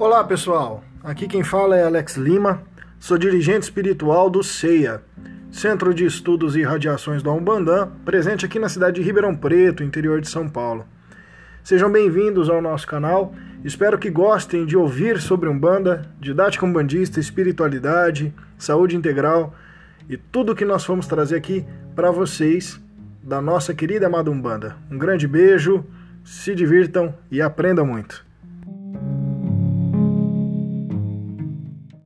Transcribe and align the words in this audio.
Olá 0.00 0.24
pessoal, 0.24 0.82
aqui 1.04 1.28
quem 1.28 1.44
fala 1.44 1.76
é 1.76 1.84
Alex 1.84 2.16
Lima, 2.16 2.62
sou 2.98 3.18
dirigente 3.18 3.64
espiritual 3.64 4.30
do 4.30 4.42
CEIA, 4.42 5.02
Centro 5.50 5.92
de 5.92 6.06
Estudos 6.06 6.56
e 6.56 6.62
Radiações 6.62 7.22
da 7.22 7.30
Umbandã, 7.30 7.86
presente 8.02 8.46
aqui 8.46 8.58
na 8.58 8.70
cidade 8.70 8.98
de 8.98 9.06
Ribeirão 9.06 9.36
Preto, 9.36 9.84
interior 9.84 10.18
de 10.22 10.26
São 10.26 10.48
Paulo. 10.48 10.86
Sejam 11.62 11.92
bem-vindos 11.92 12.48
ao 12.48 12.62
nosso 12.62 12.86
canal, 12.86 13.34
espero 13.62 13.98
que 13.98 14.08
gostem 14.08 14.64
de 14.64 14.74
ouvir 14.74 15.20
sobre 15.20 15.50
Umbanda, 15.50 16.10
didática 16.18 16.64
umbandista, 16.64 17.20
espiritualidade, 17.20 18.32
saúde 18.56 18.96
integral 18.96 19.54
e 20.08 20.16
tudo 20.16 20.52
o 20.52 20.56
que 20.56 20.64
nós 20.64 20.82
vamos 20.82 21.06
trazer 21.06 21.36
aqui 21.36 21.62
para 21.94 22.10
vocês 22.10 22.80
da 23.22 23.42
nossa 23.42 23.74
querida 23.74 24.06
amada 24.06 24.30
Umbanda. 24.30 24.78
Um 24.90 24.96
grande 24.96 25.28
beijo, 25.28 25.84
se 26.24 26.54
divirtam 26.54 27.14
e 27.30 27.42
aprendam 27.42 27.84
muito. 27.84 28.29